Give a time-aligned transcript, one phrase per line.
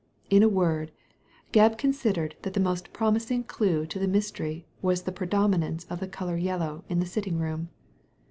[0.31, 0.91] In a word,
[1.53, 6.07] Gebb considered that the most promising clue to the mystery was the predominance of the
[6.07, 7.69] colour yellow in the sitting room.